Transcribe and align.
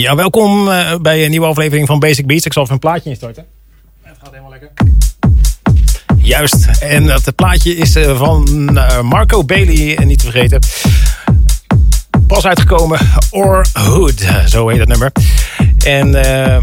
Ja, 0.00 0.14
welkom 0.14 0.68
uh, 0.68 0.94
bij 1.00 1.24
een 1.24 1.30
nieuwe 1.30 1.46
aflevering 1.46 1.86
van 1.86 1.98
Basic 1.98 2.26
Beats. 2.26 2.44
Ik 2.44 2.52
zal 2.52 2.62
even 2.62 2.74
een 2.74 2.80
plaatje 2.80 3.10
instorten. 3.10 3.44
Het 4.02 4.16
gaat 4.22 4.30
helemaal 4.30 4.50
lekker. 4.50 4.70
Juist, 6.16 6.66
en 6.80 7.06
dat 7.06 7.34
plaatje 7.34 7.76
is 7.76 7.96
uh, 7.96 8.18
van 8.18 8.68
uh, 8.72 9.00
Marco 9.00 9.44
Bailey, 9.44 10.04
niet 10.04 10.18
te 10.18 10.30
vergeten. 10.30 10.60
Pas 12.26 12.46
uitgekomen, 12.46 12.98
Or 13.30 13.66
Hood, 13.72 14.28
zo 14.46 14.68
heet 14.68 14.78
het 14.78 14.88
nummer. 14.88 15.12
En 15.84 16.10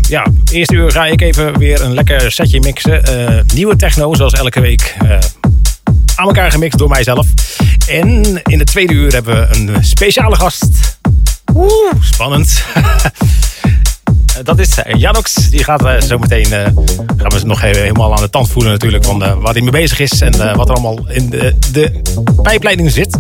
ja, 0.10 0.26
eerste 0.52 0.76
uur 0.76 0.92
ga 0.92 1.06
ik 1.06 1.22
even 1.22 1.58
weer 1.58 1.82
een 1.82 1.94
lekker 1.94 2.32
setje 2.32 2.60
mixen. 2.60 3.04
nieuwe 3.54 3.76
techno, 3.76 4.14
zoals 4.14 4.34
elke 4.34 4.60
week 4.60 4.98
aan 6.16 6.28
elkaar 6.28 6.52
gemixt 6.52 6.78
door 6.78 6.90
mijzelf. 6.90 7.28
En 7.88 8.42
in 8.44 8.58
de 8.58 8.64
tweede 8.64 8.94
uur 8.94 9.14
hebben 9.14 9.50
we 9.50 9.56
een 9.56 9.84
speciale 9.84 10.36
gast. 10.36 11.00
Oeh, 11.56 11.94
spannend. 12.02 12.64
Dat 14.44 14.60
is 14.60 14.78
Janox. 14.94 15.34
Die 15.34 15.64
gaat 15.64 15.84
uh, 15.84 16.00
zo 16.00 16.18
meteen 16.18 16.48
uh, 16.48 16.64
gaan 17.18 17.30
we 17.30 17.42
nog 17.44 17.62
even 17.62 17.82
helemaal 17.82 18.16
aan 18.16 18.22
de 18.22 18.30
tand 18.30 18.50
voelen 18.50 18.72
natuurlijk 18.72 19.06
van 19.06 19.24
uh, 19.24 19.34
waar 19.34 19.54
hij 19.54 19.62
mee 19.62 19.72
bezig 19.72 20.00
is 20.00 20.22
en 20.22 20.56
wat 20.56 20.70
er 20.70 20.76
allemaal 20.76 21.10
in 21.10 21.30
de, 21.30 21.56
de 21.72 22.02
pijpleiding 22.42 22.92
zit. 22.92 23.18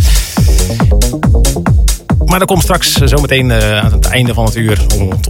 Maar 2.25 2.39
dat 2.39 2.47
komt 2.47 2.61
straks 2.61 2.93
zometeen 2.93 3.51
aan 3.51 3.91
het 3.91 4.05
einde 4.05 4.33
van 4.33 4.45
het 4.45 4.55
uur, 4.55 4.85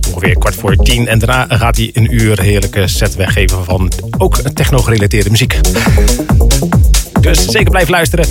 ongeveer 0.10 0.38
kwart 0.38 0.56
voor 0.56 0.76
tien. 0.76 1.08
En 1.08 1.20
daarna 1.20 1.58
gaat 1.58 1.78
hij 1.78 1.90
een 1.94 2.14
uur 2.14 2.42
heerlijke 2.42 2.88
set 2.88 3.16
weggeven 3.16 3.64
van 3.64 3.92
ook 4.18 4.38
techno-gerelateerde 4.38 5.30
muziek. 5.30 5.60
Dus 7.22 7.46
zeker 7.46 7.70
blijf 7.70 7.90
luisteren. 7.90 8.26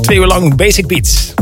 Twee 0.00 0.18
uur 0.18 0.26
lang 0.26 0.56
Basic 0.56 0.86
Beats. 0.86 1.34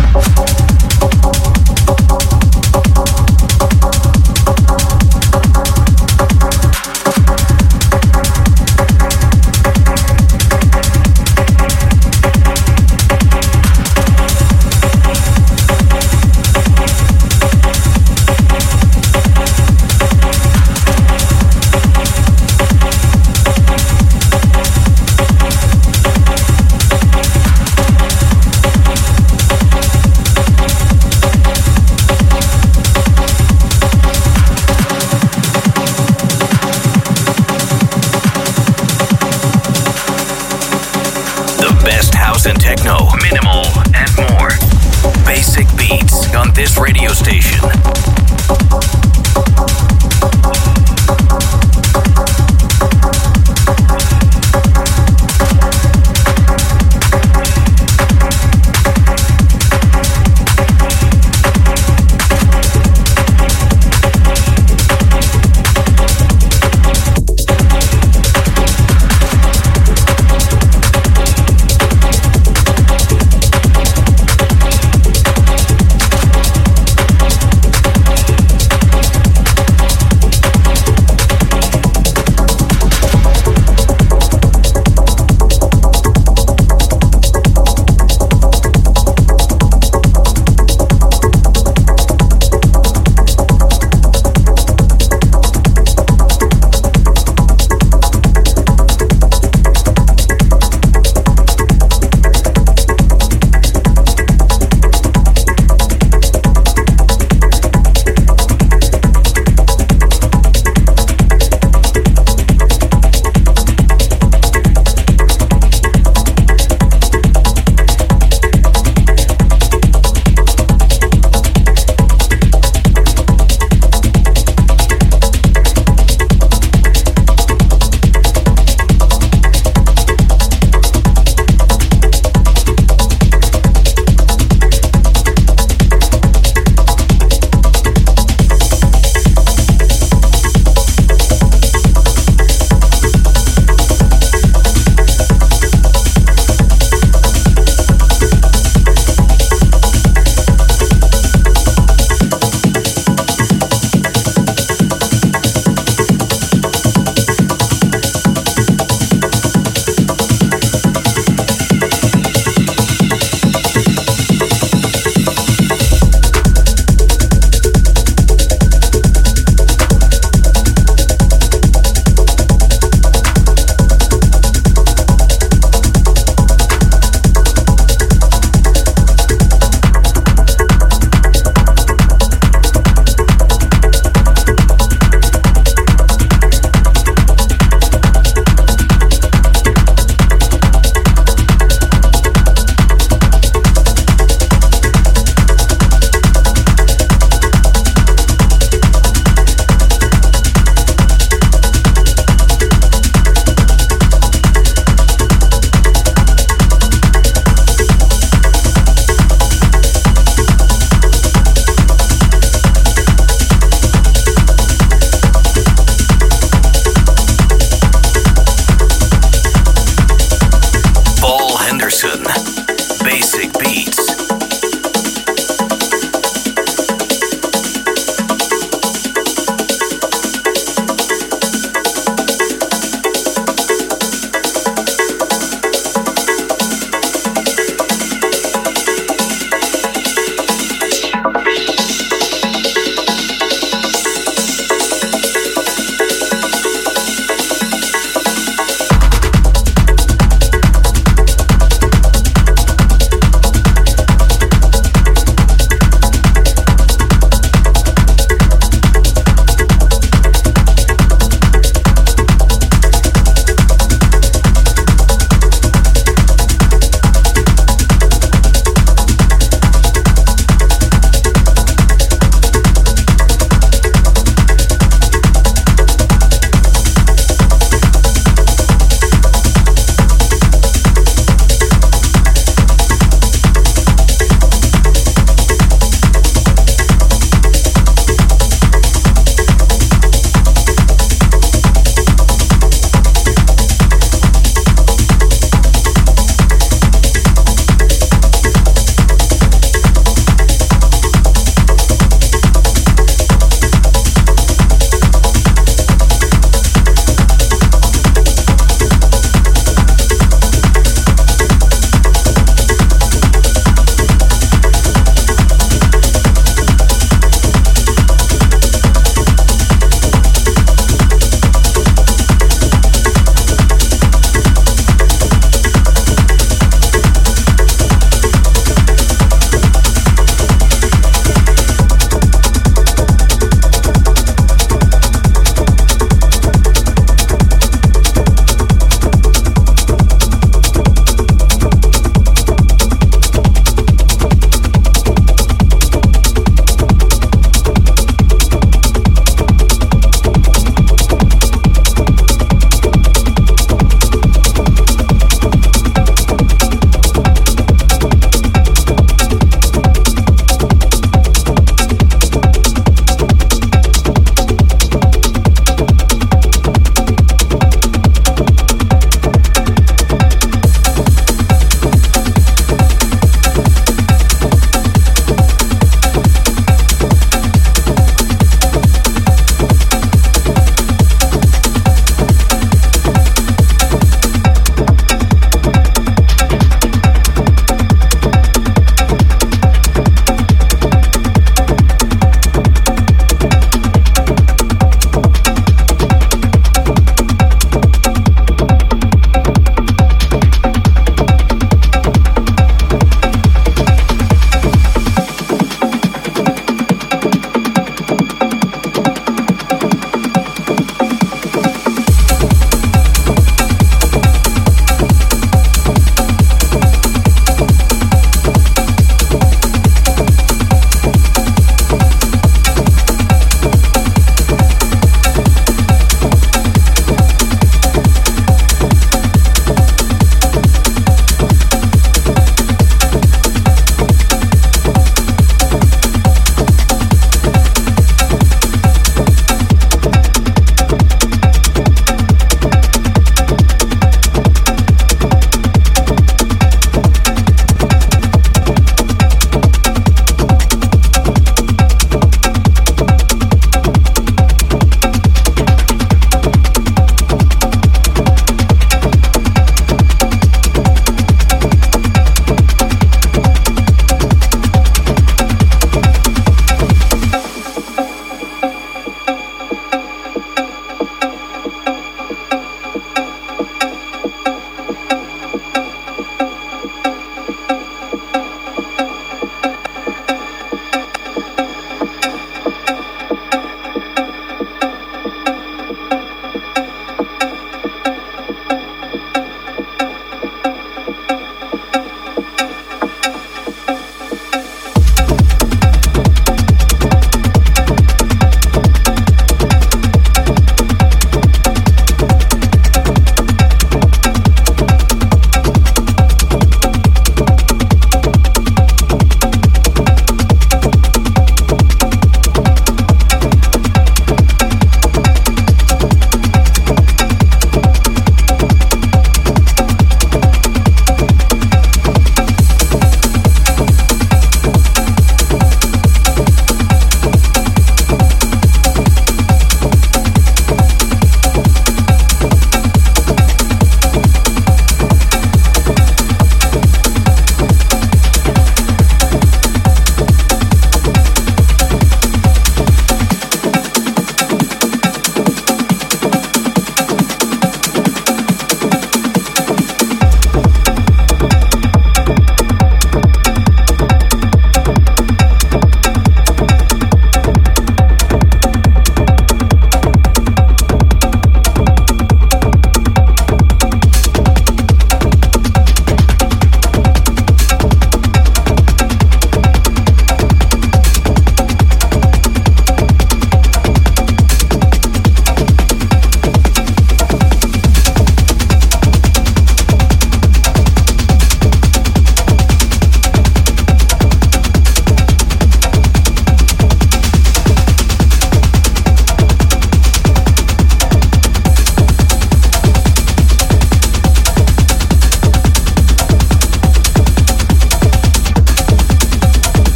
Thank. 0.00 0.39
Beats 45.90 46.32
on 46.34 46.52
this 46.54 46.78
radio 46.78 47.12
station. 47.12 47.69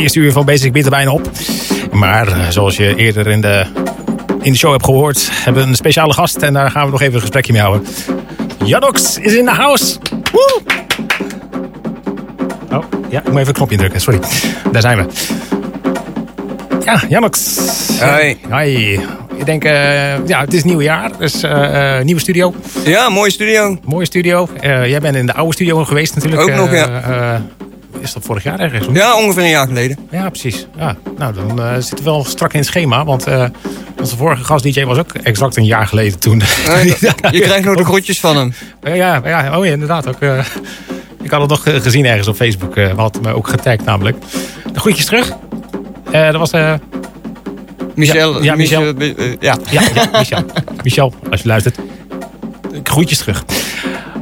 Eerste 0.00 0.18
uur 0.18 0.32
van 0.32 0.44
Basic 0.44 0.72
Beat 0.72 0.84
er 0.84 0.90
bijna 0.90 1.10
op. 1.10 1.30
Maar 1.92 2.28
eh, 2.28 2.48
zoals 2.48 2.76
je 2.76 2.96
eerder 2.96 3.26
in 3.26 3.40
de, 3.40 3.64
in 4.42 4.52
de 4.52 4.58
show 4.58 4.70
hebt 4.70 4.84
gehoord... 4.84 5.30
hebben 5.32 5.62
we 5.62 5.68
een 5.68 5.74
speciale 5.74 6.12
gast 6.12 6.36
en 6.36 6.52
daar 6.52 6.70
gaan 6.70 6.84
we 6.84 6.90
nog 6.90 7.00
even 7.00 7.14
een 7.14 7.20
gesprekje 7.20 7.52
mee 7.52 7.62
houden. 7.62 7.86
Janox 8.64 9.18
is 9.18 9.34
in 9.34 9.44
the 9.44 9.50
house. 9.50 9.96
Woe! 10.32 10.60
Oh, 12.72 12.84
ja, 13.08 13.18
ik 13.18 13.28
moet 13.28 13.36
even 13.36 13.48
een 13.48 13.52
knopje 13.52 13.74
indrukken, 13.74 14.00
sorry. 14.00 14.20
Daar 14.72 14.82
zijn 14.82 14.96
we. 14.96 15.06
Ja, 16.84 17.02
Janox. 17.08 17.58
Hoi. 18.00 18.38
Hoi. 18.48 19.00
Ik 19.36 19.46
denk, 19.46 19.64
eh, 19.64 20.26
ja, 20.26 20.40
het 20.40 20.54
is 20.54 20.64
nieuw 20.64 20.80
jaar, 20.80 21.10
dus 21.18 21.42
eh, 21.42 22.00
nieuwe 22.00 22.20
studio. 22.20 22.54
Ja, 22.84 23.08
mooie 23.08 23.30
studio. 23.30 23.78
Mooie 23.84 24.06
studio. 24.06 24.48
Jij 24.62 25.00
bent 25.00 25.16
in 25.16 25.26
de 25.26 25.34
oude 25.34 25.52
studio 25.52 25.84
geweest 25.84 26.14
natuurlijk. 26.14 26.42
Ook 26.42 26.54
nog, 26.54 26.72
ja. 26.72 27.42
Is 28.10 28.16
dat 28.16 28.24
vorig 28.24 28.42
jaar 28.42 28.60
ergens? 28.60 28.86
hoor? 28.86 28.94
Ja, 28.94 29.16
ongeveer 29.16 29.42
een 29.42 29.48
jaar 29.48 29.66
geleden. 29.66 29.98
Ja, 30.10 30.28
precies. 30.28 30.66
Ja. 30.78 30.96
Nou, 31.18 31.34
dan 31.34 31.62
eh, 31.62 31.74
zit 31.74 31.90
het 31.90 32.02
wel 32.02 32.24
strak 32.24 32.52
in 32.52 32.58
het 32.58 32.68
schema. 32.68 33.04
Want 33.04 33.26
eh, 33.26 33.44
onze 34.00 34.16
vorige 34.16 34.44
gast-dj 34.44 34.84
was 34.84 34.98
ook 34.98 35.12
exact 35.12 35.56
een 35.56 35.64
jaar 35.64 35.86
geleden 35.86 36.18
toen. 36.18 36.38
Je 37.30 37.40
krijgt 37.40 37.64
nog 37.64 37.76
de 37.76 37.84
groetjes 37.84 38.20
van 38.20 38.36
hem. 38.36 38.52
ja, 38.82 39.20
ja, 39.24 39.58
oh 39.58 39.64
ja, 39.64 39.72
inderdaad. 39.72 40.08
Ook, 40.08 40.20
eh, 40.20 40.44
ik 41.22 41.30
had 41.30 41.40
het 41.40 41.50
nog 41.50 41.82
gezien 41.82 42.04
ergens 42.06 42.28
op 42.28 42.36
Facebook. 42.36 42.74
we 42.74 42.92
hadden 42.96 43.22
me 43.22 43.34
ook 43.34 43.48
getagd 43.48 43.84
namelijk. 43.84 44.16
De 44.72 44.80
groetjes 44.80 45.04
terug. 45.04 45.32
Eh, 46.10 46.24
dat 46.30 46.36
was... 46.36 46.50
eh, 46.50 46.74
Michel. 47.94 48.42
Ja, 48.42 48.54
Michel. 48.54 48.84
ja. 49.40 49.58
ja, 49.70 49.82
ja, 49.94 50.08
Michel. 50.12 50.42
Michel, 50.84 51.14
als 51.30 51.40
je 51.42 51.48
luistert. 51.48 51.78
Groetjes 52.82 53.18
terug. 53.18 53.44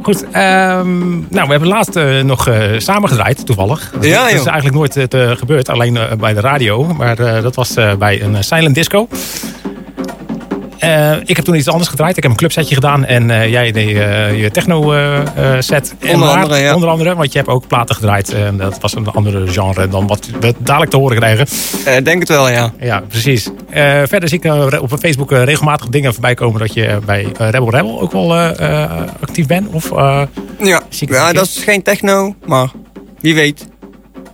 Goed, 0.08 0.24
ehm, 0.30 1.08
nou, 1.08 1.44
we 1.46 1.50
hebben 1.50 1.68
laatst 1.68 1.96
eh, 1.96 2.20
nog 2.20 2.48
eh 2.48 2.78
samen 2.78 3.08
gedraaid, 3.08 3.46
toevallig. 3.46 3.90
Dat, 3.92 4.04
Ja, 4.04 4.22
dat 4.22 4.32
is 4.32 4.44
eigenlijk 4.44 4.74
nooit 4.76 5.14
eh, 5.14 5.30
gebeurd, 5.30 5.68
alleen 5.68 5.98
bij 6.18 6.34
de 6.34 6.40
radio. 6.40 6.84
Maar 6.84 7.16
dat 7.16 7.54
was 7.54 7.74
bij 7.98 8.22
een 8.22 8.44
silent 8.44 8.74
disco. 8.74 9.08
Eh, 10.78 11.16
ik 11.24 11.36
heb 11.36 11.44
toen 11.44 11.54
iets 11.54 11.68
anders 11.68 11.88
gedraaid. 11.88 12.16
Ik 12.16 12.22
heb 12.22 12.32
een 12.32 12.38
clubsetje 12.38 12.74
gedaan 12.74 13.04
en 13.04 13.30
eh, 13.30 13.50
jij 13.50 13.72
deed 13.72 13.96
eh, 13.96 14.40
je 14.40 14.50
techno 14.50 14.94
set. 15.58 15.94
Onder 16.12 16.28
andere, 16.28 16.56
ja. 16.56 16.74
Onder 16.74 16.88
andere, 16.88 17.14
want 17.14 17.32
je 17.32 17.38
hebt 17.38 17.50
ook 17.50 17.66
platen 17.66 17.94
gedraaid. 17.94 18.32
En 18.32 18.56
dat 18.56 18.78
was 18.80 18.94
een 18.94 19.06
andere 19.06 19.46
genre 19.46 19.88
dan 19.88 20.06
wat 20.06 20.28
we 20.40 20.54
dadelijk 20.58 20.90
te 20.90 20.96
horen 20.96 21.16
krijgen. 21.16 21.46
Denk 22.04 22.18
het 22.18 22.28
wel, 22.28 22.50
ja. 22.50 22.72
Ja, 22.80 23.00
precies. 23.08 23.48
Verder 24.04 24.28
zie 24.28 24.40
ik 24.42 24.80
op 24.80 24.98
Facebook 25.00 25.30
regelmatig 25.30 25.88
dingen 25.88 26.12
voorbij 26.12 26.34
komen 26.34 26.60
dat 26.60 26.74
je 26.74 26.98
bij 27.04 27.26
Rebel 27.38 27.70
Rebel 27.70 28.00
ook 28.00 28.12
wel 28.12 28.36
actief 29.20 29.46
bent. 29.46 29.68
Of, 29.72 29.90
Ja, 30.60 30.82
ja 30.98 31.32
dat 31.32 31.44
is 31.44 31.62
geen 31.62 31.82
techno, 31.82 32.34
maar 32.46 32.68
wie 33.20 33.34
weet. 33.34 33.68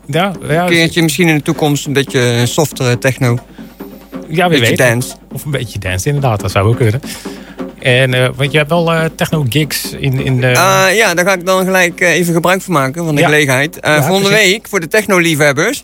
ja, 0.07 0.33
ja, 0.49 0.63
Een 0.63 0.69
keertje 0.69 1.03
misschien 1.03 1.29
in 1.29 1.37
de 1.37 1.43
toekomst 1.43 1.87
een 1.87 1.93
beetje 1.93 2.47
softere 2.47 2.99
techno. 2.99 3.39
Ja, 4.29 4.49
wie 4.49 4.59
beetje 4.61 4.77
weet. 4.77 4.89
dance. 4.89 5.15
Of 5.33 5.45
een 5.45 5.51
beetje 5.51 5.79
dance, 5.79 6.07
inderdaad. 6.07 6.41
Dat 6.41 6.51
zou 6.51 6.69
ook 6.69 6.77
kunnen. 6.77 7.01
En, 7.79 8.15
eh, 8.15 8.29
want 8.37 8.53
je 8.53 8.59
hebt 8.59 8.71
wel 8.71 8.93
eh, 8.93 9.05
techno-gigs 9.17 9.93
in, 9.99 10.25
in 10.25 10.41
de... 10.41 10.47
Eh, 10.47 10.87
ja, 10.97 11.15
daar 11.15 11.25
ga 11.25 11.33
ik 11.33 11.47
dan 11.47 11.65
gelijk 11.65 12.01
even 12.01 12.35
gebruik 12.35 12.63
van 12.63 12.73
maken, 12.75 13.05
van 13.05 13.15
de 13.15 13.21
Ja. 13.21 13.27
gelegenheid. 13.27 13.79
Ja, 13.81 14.03
volgende 14.03 14.29
precies. 14.29 14.51
week, 14.51 14.69
voor 14.69 14.81
de 14.81 14.89
techno-liefhebbers... 14.89 15.83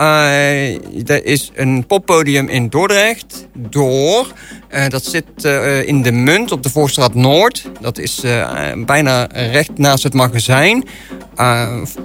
eh, 0.00 1.10
er 1.10 1.24
is 1.24 1.50
een 1.54 1.86
poppodium 1.86 2.48
in 2.48 2.68
Dordrecht. 2.68 3.46
Door. 3.54 4.32
Eh, 4.68 4.88
dat 4.88 5.04
zit 5.04 5.24
eh, 5.42 5.86
in 5.88 6.02
de 6.02 6.12
Munt 6.12 6.52
op 6.52 6.62
de 6.62 6.70
Voorstraat 6.70 7.14
Noord. 7.14 7.64
Dat 7.80 7.98
is 7.98 8.22
bijna 8.76 9.28
recht 9.32 9.78
naast 9.78 10.02
het 10.02 10.14
magazijn. 10.14 10.84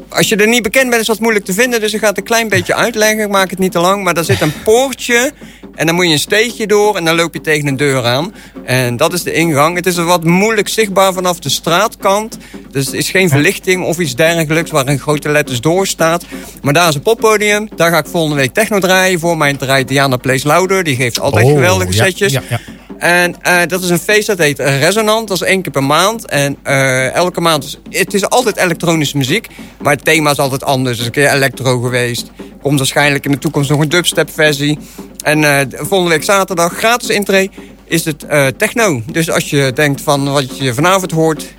Als 0.10 0.30
je 0.30 0.36
er 0.36 0.48
niet 0.48 0.64
bekend 0.64 0.90
bent, 0.90 1.02
is 1.02 1.08
dat 1.08 1.20
moeilijk 1.20 1.46
te 1.46 1.54
vinden. 1.54 1.80
Dus 1.80 1.94
ik 1.94 2.00
ga 2.00 2.08
het 2.08 2.18
een 2.18 2.24
klein 2.24 2.50
beetje 2.50 2.76
uitleggen. 2.76 3.24
Ik 3.24 3.30
maak 3.30 3.50
het 3.50 3.60
niet 3.60 3.72
te 3.72 3.80
lang. 3.80 4.04
Maar 4.04 4.14
daar 4.14 4.24
zit 4.24 4.42
een 4.42 4.62
poortje. 4.64 5.32
En 5.76 5.86
dan 5.86 5.96
moet 5.96 6.06
je 6.06 6.12
een 6.12 6.20
steegje 6.20 6.68
door. 6.68 6.96
En 6.96 7.06
dan 7.06 7.16
loop 7.16 7.34
je 7.34 7.42
tegen 7.42 7.68
een 7.68 7.78
deur 7.78 8.06
aan. 8.06 8.34
En 8.66 8.98
dat 8.98 9.14
is 9.14 9.24
de 9.24 9.34
ingang. 9.34 9.76
Het 9.76 9.86
is 9.86 9.96
wat 9.96 10.24
moeilijk 10.24 10.68
zichtbaar 10.68 11.14
vanaf 11.14 11.40
de 11.40 11.50
straatkant. 11.50 12.38
Dus 12.76 12.88
er 12.88 12.96
is 12.96 13.10
geen 13.10 13.30
verlichting 13.30 13.84
of 13.84 14.00
iets 14.00 14.16
dergelijks 14.16 14.72
waar 14.72 14.88
een 14.88 15.00
grote 15.00 15.30
letters 15.30 15.62
door 15.62 15.88
staat. 15.88 16.26
Maar 16.62 16.74
daar 16.74 16.88
is 16.88 16.96
een 16.96 17.02
poppodium. 17.02 17.70
Daar 17.76 17.92
ga 17.92 17.98
ik 17.98 18.08
volgende 18.08 18.36
week 18.36 18.54
techno 18.54 18.80
draaien. 18.80 19.20
Voor 19.20 19.38
mij 19.38 19.54
draait 19.54 19.88
Diana 19.88 20.18
Plays 20.18 20.44
Louder. 20.44 20.84
Die 20.84 20.96
geeft 20.96 21.20
altijd 21.20 21.46
Oh, 21.46 21.52
geweldige 21.52 21.94
ja, 21.94 22.04
setjes. 22.04 22.32
Ja, 22.32 22.42
ja. 22.50 22.60
En 22.98 23.42
eh, 23.42 23.68
dat 23.68 23.84
is 23.84 23.90
een 23.90 24.00
feest 24.00 24.28
dat 24.28 24.38
heet 24.38 24.60
Resonant. 24.60 25.28
Dat 25.28 25.42
is 25.42 25.48
één 25.48 25.62
keer 25.62 25.72
per 25.72 25.84
maand. 25.84 26.26
En 26.26 26.58
eh, 26.64 27.14
elke 27.14 27.42
maand 27.42 27.64
is... 27.64 27.80
Het 27.90 28.14
is 28.14 28.30
altijd 28.30 28.58
elektronische 28.58 29.18
muziek. 29.18 29.48
Maar 29.82 29.94
het 29.94 30.06
thema 30.06 30.32
is 30.32 30.38
altijd 30.38 30.64
anders. 30.64 30.98
Dus 30.98 31.06
een 31.06 31.12
keer 31.12 31.30
electro 31.30 31.80
geweest. 31.80 32.32
Komt 32.62 32.78
waarschijnlijk 32.78 33.26
in 33.26 33.32
de 33.32 33.38
toekomst 33.38 33.70
nog 33.70 33.80
een 33.80 33.90
dubstep 33.90 34.30
versie. 34.32 34.80
En 35.24 35.44
eh, 35.44 35.66
volgende 35.70 36.10
week 36.10 36.24
zaterdag, 36.24 36.74
gratis 36.78 37.10
intree, 37.10 37.50
is 37.86 38.06
het 38.06 38.26
eh, 38.26 38.48
techno. 38.48 39.02
Dus 39.12 39.30
als 39.30 39.50
je 39.50 39.72
denkt 39.74 40.02
van 40.02 40.32
wat 40.32 40.58
je 40.58 40.74
vanavond 40.74 41.12
hoort... 41.12 41.55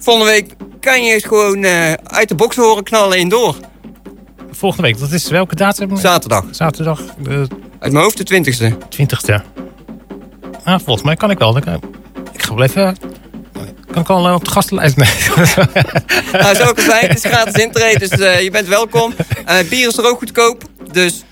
Volgende 0.00 0.30
week 0.30 0.52
kan 0.80 1.04
je 1.04 1.12
het 1.12 1.26
gewoon 1.26 1.64
eh, 1.64 1.92
uit 1.92 2.28
de 2.28 2.34
box 2.34 2.56
horen 2.56 2.84
knallen 2.84 3.18
in 3.18 3.28
door. 3.28 3.56
Volgende 4.50 4.86
week, 4.86 4.98
dat 4.98 5.12
is 5.12 5.28
welke 5.28 5.54
datum? 5.54 5.96
Zaterdag. 5.96 6.44
Zaterdag, 6.50 7.00
de 7.18 7.46
Uit 7.78 7.92
mijn 7.92 8.04
hoofd 8.04 8.28
de 8.28 8.42
20ste. 8.44 8.72
20e. 8.96 9.42
Ah, 10.64 10.78
volgens 10.84 11.02
mij 11.02 11.16
kan 11.16 11.30
ik 11.30 11.38
wel. 11.38 11.60
Kan- 11.60 11.80
Ik 12.32 12.42
ga 12.42 12.54
wel 12.54 12.64
even... 12.64 12.96
Kan 13.90 14.02
ik 14.02 14.08
al 14.08 14.26
eh, 14.28 14.34
op 14.34 14.44
de 14.44 14.50
gastenlijst? 14.50 14.96
Nee. 14.96 15.08
Nou, 16.32 16.54
zo 16.54 16.72
kan 16.72 16.84
zijn. 16.84 17.06
Het 17.08 17.24
is 17.24 17.30
gratis 17.32 17.62
intree, 17.62 17.98
dus 17.98 18.08
eh, 18.10 18.40
je 18.40 18.50
bent 18.50 18.68
welkom. 18.68 19.14
Bier 19.68 19.88
is 19.88 19.96
er 19.96 20.06
ook 20.06 20.18
goedkoop, 20.18 20.62
dus... 20.92 21.24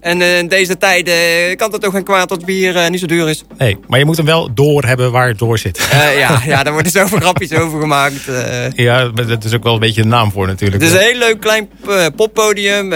En 0.00 0.22
eh, 0.22 0.38
in 0.38 0.48
deze 0.48 0.78
tijden 0.78 1.14
eh, 1.14 1.56
kan 1.56 1.72
het 1.72 1.86
ook 1.86 1.92
geen 1.92 2.04
kwaad 2.04 2.28
dat 2.28 2.44
bier 2.44 2.76
eh, 2.76 2.90
niet 2.90 3.00
zo 3.00 3.06
duur 3.06 3.28
is. 3.28 3.44
nee, 3.58 3.76
maar 3.86 3.98
je 3.98 4.04
moet 4.04 4.16
hem 4.16 4.26
wel 4.26 4.54
door 4.54 4.84
hebben 4.84 5.12
waar 5.12 5.28
het 5.28 5.38
door 5.38 5.58
zit. 5.58 5.88
Ja, 6.18 6.40
ja, 6.46 6.62
daar 6.62 6.72
worden 6.72 6.92
zoveel 6.92 7.18
grapjes 7.18 7.52
over 7.52 7.80
gemaakt. 7.80 8.28
eh. 8.28 8.70
Ja, 8.74 9.08
dat 9.08 9.44
is 9.44 9.54
ook 9.54 9.62
wel 9.62 9.74
een 9.74 9.80
beetje 9.80 10.02
een 10.02 10.08
naam 10.08 10.32
voor 10.32 10.46
natuurlijk. 10.46 10.82
Het 10.82 10.92
is 10.92 10.98
een 10.98 11.04
heel 11.04 11.18
leuk 11.18 11.40
klein 11.40 11.68
poppodium. 12.16 12.90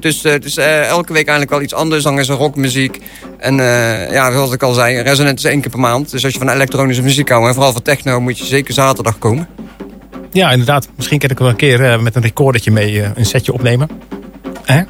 dus 0.00 0.22
het 0.22 0.44
is 0.44 0.56
elke 0.56 1.12
week 1.12 1.26
eigenlijk 1.26 1.50
wel 1.50 1.62
iets 1.62 1.74
anders. 1.74 2.02
Dan 2.02 2.18
is 2.18 2.28
er 2.28 2.36
rockmuziek. 2.36 2.98
En 3.38 3.56
ja, 4.10 4.32
zoals 4.32 4.52
ik 4.52 4.62
al 4.62 4.72
zei, 4.72 5.00
Resonant 5.00 5.38
is 5.38 5.44
één 5.44 5.60
keer 5.60 5.70
per 5.70 5.80
maand. 5.80 6.10
Dus 6.10 6.24
als 6.24 6.32
je 6.32 6.38
van 6.38 6.48
elektronische 6.48 7.02
muziek 7.02 7.28
houdt 7.28 7.46
en 7.46 7.54
vooral 7.54 7.72
van 7.72 7.82
techno... 7.82 8.20
moet 8.20 8.38
je 8.38 8.44
zeker 8.44 8.74
zaterdag 8.74 9.18
komen. 9.18 9.48
Ja, 10.32 10.50
inderdaad. 10.50 10.88
Misschien 10.96 11.18
kan 11.18 11.30
ik 11.30 11.38
wel 11.38 11.48
een 11.48 11.56
keer 11.56 12.02
met 12.02 12.14
een 12.16 12.22
recordertje 12.22 12.70
mee 12.70 13.02
een 13.14 13.24
setje 13.24 13.52
opnemen. 13.52 13.88
Hè? 14.64 14.82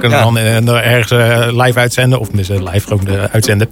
Kunnen 0.00 0.18
we 0.18 0.24
Ja. 0.24 0.30
dan 0.60 0.74
eh, 0.76 0.92
ergens 0.92 1.10
eh, 1.10 1.62
live 1.64 1.78
uitzenden. 1.78 2.20
Of 2.20 2.28
eh, 2.28 2.72
live 2.72 2.86
gewoon 2.86 3.08
eh, 3.08 3.24
uitzenden. 3.32 3.68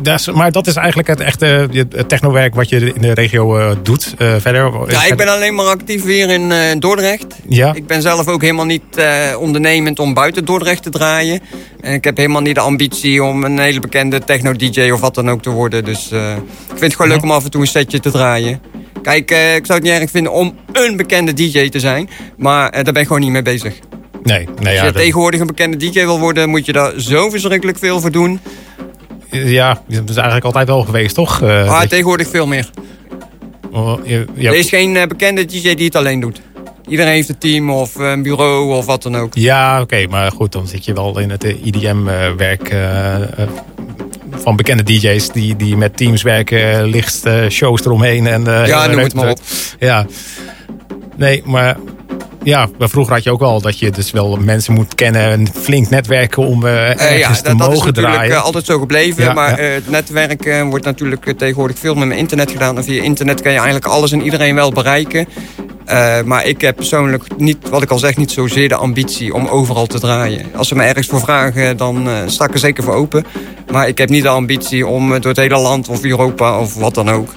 Dat 0.00 0.20
is, 0.20 0.30
maar 0.30 0.52
dat 0.52 0.66
is 0.66 0.76
eigenlijk 0.76 1.08
het 1.08 1.20
echte 1.20 1.68
het 1.72 2.08
technowerk 2.08 2.54
wat 2.54 2.68
je 2.68 2.92
in 2.94 3.00
de 3.00 3.14
regio 3.14 3.58
eh, 3.58 3.70
doet. 3.82 4.14
Eh, 4.18 4.34
verder. 4.38 4.72
Ja, 4.90 5.04
ik 5.04 5.16
ben 5.16 5.28
alleen 5.28 5.54
maar 5.54 5.64
actief 5.66 6.04
hier 6.04 6.30
in 6.30 6.52
eh, 6.52 6.58
Dordrecht. 6.78 7.26
Ja, 7.48 7.74
Ik 7.74 7.86
ben 7.86 8.02
zelf 8.02 8.28
ook 8.28 8.40
helemaal 8.42 8.64
niet 8.64 8.96
eh, 8.96 9.36
ondernemend 9.38 9.98
om 9.98 10.14
buiten 10.14 10.44
Dordrecht 10.44 10.82
te 10.82 10.90
draaien. 10.90 11.40
En 11.80 11.92
ik 11.92 12.04
heb 12.04 12.16
helemaal 12.16 12.40
niet 12.42 12.54
de 12.54 12.60
ambitie 12.60 13.22
om 13.22 13.44
een 13.44 13.58
hele 13.58 13.80
bekende 13.80 14.18
techno-dj 14.24 14.90
of 14.90 15.00
wat 15.00 15.14
dan 15.14 15.30
ook 15.30 15.42
te 15.42 15.50
worden. 15.50 15.84
Dus 15.84 16.10
eh, 16.10 16.32
ik 16.32 16.68
vind 16.68 16.80
het 16.80 16.94
gewoon 16.94 17.10
leuk 17.10 17.22
om 17.22 17.30
af 17.30 17.44
en 17.44 17.50
toe 17.50 17.60
een 17.60 17.66
setje 17.66 18.00
te 18.00 18.10
draaien. 18.10 18.60
Kijk, 19.02 19.30
eh, 19.30 19.54
ik 19.54 19.66
zou 19.66 19.78
het 19.78 19.88
niet 19.88 20.00
erg 20.00 20.10
vinden 20.10 20.32
om 20.32 20.54
een 20.72 20.96
bekende 20.96 21.32
dj 21.32 21.68
te 21.68 21.80
zijn. 21.80 22.08
Maar 22.36 22.68
eh, 22.68 22.84
daar 22.84 22.92
ben 22.92 23.02
ik 23.02 23.06
gewoon 23.08 23.22
niet 23.22 23.32
mee 23.32 23.42
bezig. 23.42 23.74
Nee. 24.24 24.48
Als 24.48 24.68
je 24.70 24.80
dat- 24.82 24.94
tegenwoordig 24.96 25.40
een 25.40 25.46
bekende 25.46 25.76
dj 25.76 25.92
wil 25.92 26.20
worden, 26.20 26.48
moet 26.48 26.66
je 26.66 26.72
daar 26.72 26.92
zo 27.00 27.30
verschrikkelijk 27.30 27.78
veel 27.78 28.00
voor 28.00 28.10
doen. 28.10 28.40
ja, 29.30 29.82
dat 29.88 30.08
is 30.08 30.14
eigenlijk 30.16 30.44
altijd 30.44 30.66
wel 30.66 30.82
geweest, 30.82 31.14
toch? 31.14 31.40
Eh, 31.42 31.48
Maar 31.48 31.66
dat 31.66 31.82
je- 31.82 31.88
tegenwoordig 31.88 32.28
veel 32.28 32.46
meer. 32.46 32.70
oh, 33.72 34.06
je- 34.06 34.26
Er 34.36 34.54
is 34.54 34.68
geen 34.68 34.96
eh, 34.96 35.06
bekende 35.06 35.44
dj 35.44 35.74
die 35.74 35.84
het 35.84 35.96
alleen 35.96 36.20
doet. 36.20 36.40
Iedereen 36.88 37.12
heeft 37.12 37.28
een 37.28 37.38
team 37.38 37.70
of 37.70 37.94
een 37.94 38.22
bureau 38.22 38.74
of 38.74 38.86
wat 38.86 39.02
dan 39.02 39.16
ook. 39.16 39.34
Ja, 39.34 39.80
oké, 39.80 40.06
maar 40.10 40.32
goed, 40.32 40.52
dan 40.52 40.66
zit 40.66 40.84
je 40.84 40.92
wel 40.92 41.18
in 41.18 41.30
het 41.30 41.44
IDM-werk 41.44 42.68
eh, 42.68 43.14
van 44.30 44.56
bekende 44.56 44.82
DJ's 44.82 45.30
die, 45.30 45.56
die 45.56 45.76
met 45.76 45.96
teams 45.96 46.22
werken, 46.22 46.72
eh, 46.78 46.86
licht, 46.86 47.24
eh, 47.24 47.48
shows 47.48 47.84
eromheen. 47.84 48.26
En, 48.26 48.46
eh, 48.46 48.66
Ja, 48.66 48.86
noem 48.86 48.98
het 48.98 49.14
maar 49.14 49.30
op. 49.30 49.38
Ja, 49.78 50.06
nee, 51.16 51.42
maar 51.44 51.76
ja, 52.44 52.68
vroeger 52.78 53.14
had 53.14 53.24
je 53.24 53.30
ook 53.30 53.40
wel 53.40 53.60
dat 53.60 53.78
je 53.78 53.90
dus 53.90 54.10
wel 54.10 54.36
mensen 54.36 54.74
moet 54.74 54.94
kennen 54.94 55.22
en 55.22 55.48
flink 55.54 55.90
netwerken 55.90 56.42
om 56.46 56.66
eh 56.66 56.82
Eh, 56.84 56.90
ergens 56.90 57.18
ja, 57.18 57.32
te 57.32 57.42
dat, 57.42 57.44
dat 57.44 57.52
is 57.52 57.74
mogen 57.74 57.86
natuurlijk 57.86 58.14
draaien. 58.14 58.34
eh, 58.36 58.42
altijd 58.42 58.64
zo 58.64 58.78
gebleven. 58.78 59.24
Ja, 59.24 59.32
maar 59.32 59.62
ja. 59.62 59.68
het 59.68 59.90
netwerk 59.90 60.44
eh, 60.46 60.62
wordt 60.62 60.84
natuurlijk 60.84 61.32
tegenwoordig 61.36 61.78
veel 61.78 61.94
meer 61.94 62.06
met 62.06 62.18
internet 62.18 62.50
gedaan. 62.50 62.76
En 62.76 62.84
via 62.84 63.02
internet 63.02 63.40
kan 63.42 63.50
je 63.52 63.56
eigenlijk 63.58 63.86
alles 63.86 64.12
en 64.12 64.22
iedereen 64.22 64.54
wel 64.54 64.72
bereiken. 64.72 65.28
Maar 66.24 66.46
ik 66.46 66.60
heb 66.60 66.76
persoonlijk 66.76 67.24
niet, 67.36 67.68
wat 67.68 67.82
ik 67.82 67.90
al 67.90 67.98
zeg, 67.98 68.16
niet 68.16 68.30
zozeer 68.30 68.68
de 68.68 68.74
ambitie 68.74 69.34
om 69.34 69.46
overal 69.46 69.86
te 69.86 70.00
draaien. 70.00 70.46
Als 70.56 70.68
ze 70.68 70.74
me 70.74 70.82
ergens 70.82 71.06
voor 71.06 71.20
vragen, 71.20 71.76
dan 71.76 72.08
sta 72.26 72.44
ik 72.44 72.52
er 72.52 72.58
zeker 72.58 72.84
voor 72.84 72.94
open. 72.94 73.24
Maar 73.72 73.88
ik 73.88 73.98
heb 73.98 74.08
niet 74.08 74.22
de 74.22 74.28
ambitie 74.28 74.86
om 74.86 75.08
door 75.08 75.20
het 75.30 75.36
hele 75.36 75.58
land 75.58 75.88
of 75.88 76.04
Europa 76.04 76.58
of 76.58 76.74
wat 76.74 76.94
dan 76.94 77.10
ook 77.10 77.34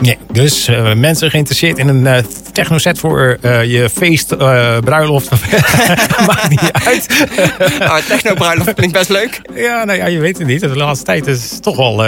Nee, 0.00 0.18
dus 0.32 0.68
uh, 0.68 0.94
mensen 0.94 1.30
geïnteresseerd 1.30 1.78
in 1.78 1.88
een 1.88 2.04
uh, 2.04 2.16
techno-set 2.52 2.98
voor 2.98 3.38
uh, 3.42 3.64
je 3.64 3.90
feest, 3.90 4.36
bruiloft. 4.80 5.30
Maakt 6.26 6.48
niet 6.48 6.72
uit. 6.72 7.26
ah, 7.90 7.96
techno-bruiloft 7.96 8.74
klinkt 8.74 8.94
best 8.94 9.08
leuk. 9.08 9.40
Ja, 9.54 9.84
nou 9.84 9.98
ja, 9.98 10.06
je 10.06 10.18
weet 10.18 10.38
het 10.38 10.46
niet. 10.46 10.60
De 10.60 10.76
laatste 10.76 11.04
tijd 11.04 11.26
is 11.26 11.58
toch 11.60 11.76
wel 11.76 12.04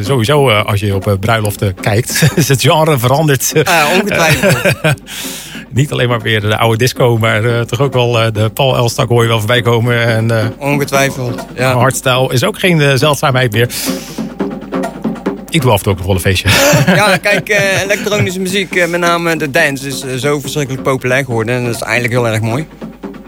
sowieso, 0.00 0.50
als 0.50 0.80
je 0.80 0.94
op 0.94 1.16
bruiloften 1.20 1.74
kijkt, 1.74 2.22
is 2.34 2.48
het 2.48 2.62
genre 2.62 2.98
veranderd. 2.98 3.52
Ah, 3.64 3.84
ongetwijfeld. 3.94 4.74
niet 5.70 5.92
alleen 5.92 6.08
maar 6.08 6.20
weer 6.20 6.40
de 6.40 6.58
oude 6.58 6.78
disco, 6.78 7.18
maar 7.18 7.66
toch 7.66 7.80
ook 7.80 7.92
wel 7.92 8.32
de 8.32 8.50
Paul 8.54 8.76
Elstak 8.76 9.08
hoor 9.08 9.22
je 9.22 9.28
wel 9.28 9.38
voorbij 9.38 9.62
komen. 9.62 10.06
En, 10.06 10.54
ongetwijfeld, 10.58 11.46
ja. 11.56 11.76
Hardstyle 11.76 12.32
is 12.32 12.44
ook 12.44 12.58
geen 12.58 12.98
zeldzaamheid 12.98 13.52
meer. 13.52 13.68
Ik 15.54 15.60
doe 15.60 15.70
af 15.70 15.86
ook 15.86 15.98
een 15.98 16.04
volle 16.04 16.20
feestje. 16.20 16.48
Ja, 17.00 17.16
kijk, 17.16 17.48
uh, 17.48 17.82
elektronische 17.82 18.40
muziek, 18.40 18.74
uh, 18.74 18.86
met 18.86 19.00
name 19.00 19.36
de 19.36 19.50
dance, 19.50 19.86
is 19.86 20.04
uh, 20.04 20.14
zo 20.14 20.40
verschrikkelijk 20.40 20.82
populair 20.82 21.24
geworden. 21.24 21.54
En 21.54 21.64
dat 21.64 21.74
is 21.74 21.80
eigenlijk 21.80 22.12
heel 22.12 22.28
erg 22.28 22.40
mooi. 22.40 22.66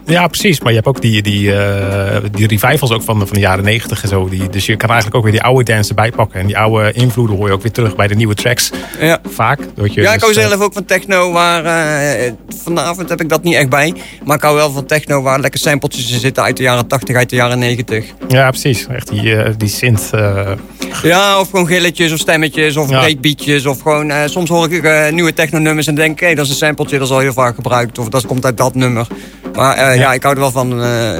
Ja, 0.06 0.26
precies. 0.26 0.60
Maar 0.60 0.68
je 0.68 0.76
hebt 0.76 0.88
ook 0.88 1.00
die, 1.00 1.22
die, 1.22 1.52
uh, 1.52 2.16
die 2.32 2.46
revivals 2.46 2.90
ook 2.90 3.02
van, 3.02 3.18
van 3.18 3.34
de 3.34 3.40
jaren 3.40 3.64
negentig 3.64 4.02
en 4.02 4.08
zo. 4.08 4.28
Die, 4.28 4.48
dus 4.48 4.66
je 4.66 4.76
kan 4.76 4.88
eigenlijk 4.88 5.16
ook 5.16 5.22
weer 5.22 5.32
die 5.32 5.42
oude 5.42 5.72
dance 5.72 5.88
erbij 5.88 6.10
pakken. 6.10 6.40
En 6.40 6.46
die 6.46 6.58
oude 6.58 6.92
invloeden 6.92 7.36
hoor 7.36 7.46
je 7.46 7.52
ook 7.52 7.62
weer 7.62 7.72
terug 7.72 7.96
bij 7.96 8.06
de 8.06 8.14
nieuwe 8.14 8.34
tracks. 8.34 8.70
Ja. 9.00 9.18
Vaak. 9.28 9.60
Dat 9.74 9.94
je 9.94 10.00
ja, 10.00 10.14
ik 10.14 10.20
hou 10.20 10.32
dus, 10.32 10.42
zelf 10.42 10.60
ook 10.60 10.72
van 10.72 10.84
techno. 10.84 11.32
Waar, 11.32 11.64
uh, 11.64 12.32
vanavond 12.62 13.08
heb 13.08 13.20
ik 13.20 13.28
dat 13.28 13.42
niet 13.42 13.54
echt 13.54 13.68
bij. 13.68 13.94
Maar 14.24 14.36
ik 14.36 14.42
hou 14.42 14.56
wel 14.56 14.70
van 14.70 14.86
techno 14.86 15.22
waar 15.22 15.40
lekker 15.40 15.60
sampletjes 15.60 16.12
in 16.12 16.20
zitten 16.20 16.42
uit 16.42 16.56
de 16.56 16.62
jaren 16.62 16.86
80, 16.86 17.16
uit 17.16 17.30
de 17.30 17.36
jaren 17.36 17.58
90. 17.58 18.04
Ja, 18.28 18.50
precies. 18.50 18.86
Echt 18.86 19.08
die, 19.08 19.22
uh, 19.22 19.48
die 19.56 19.68
synth. 19.68 20.10
Ja, 21.02 21.40
of 21.40 21.50
gewoon 21.50 21.66
gilletjes 21.66 22.12
of 22.12 22.18
stemmetjes 22.18 22.76
of 22.76 22.90
ja. 22.90 22.98
breakbeatjes. 22.98 23.66
Of 23.66 23.80
gewoon, 23.80 24.12
soms 24.28 24.48
hoor 24.48 24.72
ik 24.72 25.12
nieuwe 25.12 25.34
techno 25.34 25.58
nummers 25.58 25.86
en 25.86 25.94
denk, 25.94 26.20
hé, 26.20 26.26
hey, 26.26 26.34
dat 26.34 26.44
is 26.44 26.50
een 26.50 26.56
sampletje, 26.56 26.98
dat 26.98 27.06
is 27.06 27.12
al 27.12 27.20
heel 27.20 27.32
vaak 27.32 27.54
gebruikt. 27.54 27.98
Of 27.98 28.08
dat 28.08 28.26
komt 28.26 28.44
uit 28.44 28.56
dat 28.56 28.74
nummer. 28.74 29.06
Maar 29.56 29.76
ja. 29.76 29.90
ja. 29.90 30.12
ik 30.12 30.22
hou 30.22 30.34
er 30.34 30.40
wel 30.40 30.50
van, 30.50 30.70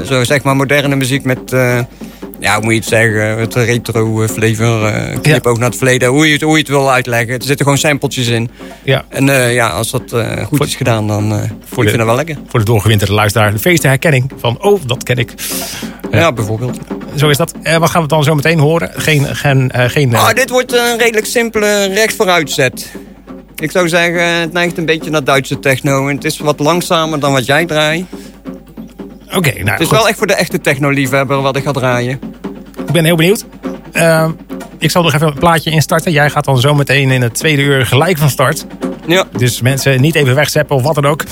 zo 0.07 0.25
zeg 0.25 0.43
maar, 0.43 0.57
moderne 0.57 0.97
muziek 0.97 1.25
met 1.25 1.55
ja, 2.41 2.55
hoe 2.55 2.65
moet 2.65 2.73
je 2.73 2.79
het 2.79 2.89
zeggen? 2.89 3.39
Het 3.39 3.55
retro 3.55 4.27
flavor. 4.29 4.93
Uh, 4.93 5.19
knip 5.21 5.45
ja. 5.45 5.51
ook 5.51 5.59
naar 5.59 5.69
het 5.69 5.77
verleden. 5.77 6.09
Hoe 6.09 6.27
je, 6.27 6.33
het, 6.33 6.43
hoe 6.43 6.53
je 6.53 6.59
het 6.59 6.69
wil 6.69 6.93
uitleggen. 6.93 7.35
Er 7.35 7.43
zitten 7.43 7.65
gewoon 7.65 7.79
sampletjes 7.79 8.27
in. 8.27 8.51
Ja. 8.83 9.05
En 9.09 9.27
uh, 9.27 9.55
ja, 9.55 9.69
als 9.69 9.91
dat 9.91 10.13
uh, 10.15 10.37
goed 10.47 10.59
voor, 10.59 10.67
is 10.67 10.75
gedaan, 10.75 11.07
dan 11.07 11.31
voor 11.65 11.83
ik 11.83 11.89
vind 11.89 11.97
dat 11.97 12.07
wel 12.07 12.17
lekker. 12.17 12.37
Voor 12.49 12.59
de 12.59 12.65
doorgewinterde 12.65 13.15
luisteraar. 13.15 13.53
De 13.53 13.59
feestenherkenning 13.59 14.33
van, 14.37 14.63
oh, 14.63 14.81
dat 14.87 15.03
ken 15.03 15.17
ik. 15.17 15.35
ja, 16.11 16.33
bijvoorbeeld. 16.33 16.79
Zo 17.15 17.29
is 17.29 17.37
dat. 17.37 17.53
wat 17.79 17.91
gaan 17.91 18.03
we 18.03 18.09
dan 18.09 18.25
zo 18.25 18.35
meteen 18.35 18.59
horen? 18.59 18.91
Geen... 18.97 19.37
geen, 19.37 19.73
geen 19.75 20.15
ah, 20.15 20.35
dit 20.35 20.51
wordt 20.51 20.73
een 20.73 20.99
redelijk 20.99 21.27
simpele 21.27 21.87
recht 21.87 22.15
vooruitzet. 22.15 22.91
Ik 23.59 23.71
zou 23.71 23.89
zeggen, 23.89 24.41
het 24.41 24.53
neigt 24.53 24.79
een 24.79 24.85
beetje 24.87 25.11
naar 25.11 25.25
Duitse 25.25 25.59
techno. 25.59 26.09
En 26.09 26.15
het 26.15 26.25
is 26.25 26.39
wat 26.39 26.59
langzamer 26.59 27.21
dan 27.21 27.33
wat 27.33 27.47
jij 27.47 27.67
draait. 27.67 28.05
Oké, 29.35 29.53
nou 29.53 29.71
Het 29.71 29.81
is 29.81 29.91
wel 29.91 30.09
echt 30.09 30.19
voor 30.19 30.27
de 30.27 30.35
echte 30.35 30.61
techno-liefhebber 30.61 31.41
wat 31.41 31.57
ik 31.57 31.65
ga 31.65 31.73
draaien. 31.73 32.21
Ik 32.87 32.93
ben 32.93 33.05
heel 33.05 33.17
benieuwd. 33.17 33.45
Uh, 33.93 34.29
ik 34.79 34.91
zal 34.91 35.03
nog 35.03 35.15
even 35.15 35.27
een 35.27 35.39
plaatje 35.39 35.71
instarten. 35.71 36.13
Jij 36.13 36.31
gaat 36.31 36.45
dan 36.45 36.61
zo 36.61 36.75
meteen 36.75 37.11
in 37.11 37.23
het 37.23 37.35
tweede 37.35 37.63
uur 37.63 37.87
gelijk 37.87 38.19
van 38.19 38.31
start. 38.31 38.67
Ja. 39.07 39.25
Dus 39.37 39.61
mensen 39.61 40.01
niet 40.01 40.15
even 40.15 40.35
wegzeppen 40.35 40.77
of 40.77 40.83
wat 40.83 40.95
dan 40.95 41.07
ook. 41.07 41.25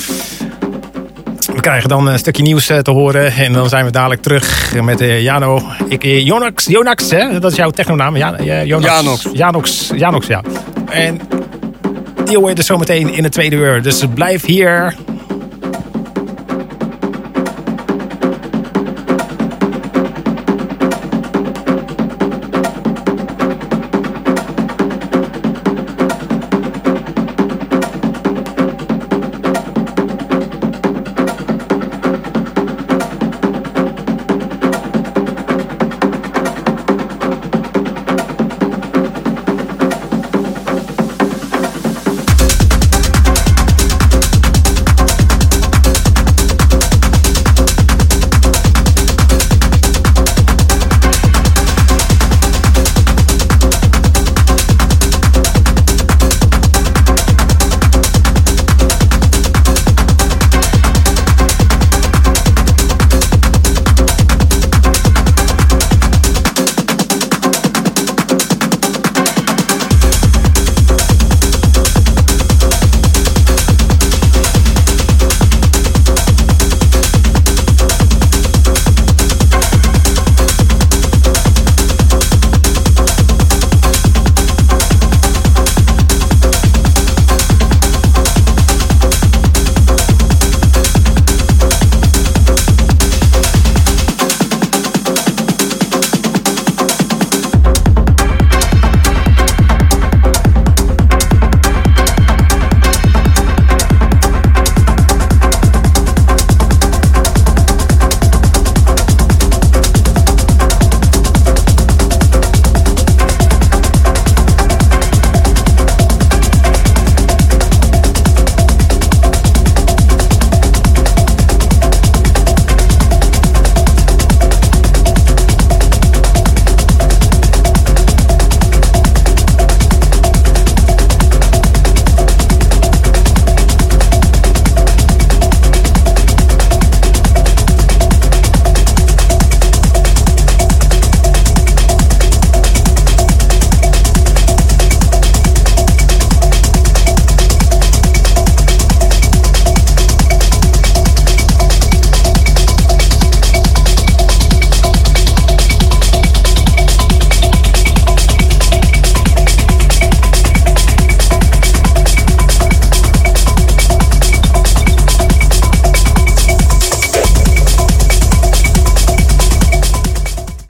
We 1.55 1.61
krijgen 1.61 1.89
dan 1.89 2.07
een 2.07 2.19
stukje 2.19 2.43
nieuws 2.43 2.67
te 2.67 2.91
horen. 2.91 3.33
En 3.33 3.53
dan 3.53 3.69
zijn 3.69 3.85
we 3.85 3.91
dadelijk 3.91 4.23
terug 4.23 4.75
met 4.83 5.01
uh, 5.01 5.23
Jano. 5.23 5.63
Ik, 5.89 6.03
Jonax, 6.03 6.67
Jonax 6.67 7.11
hè? 7.11 7.41
dat 7.41 7.51
is 7.51 7.57
jouw 7.57 7.71
technonaam. 7.71 8.17
Ja, 8.17 8.65
Jonax. 8.65 8.93
Janox. 8.95 9.29
Janox. 9.33 9.91
Janox, 9.95 10.27
ja. 10.27 10.43
En 10.91 11.21
die 12.27 12.39
hoor 12.39 12.49
je 12.49 12.63
zometeen 12.63 13.15
in 13.15 13.23
het 13.23 13.33
tweede 13.33 13.57
uur. 13.57 13.83
Dus 13.83 14.05
blijf 14.15 14.45
hier 14.45 14.95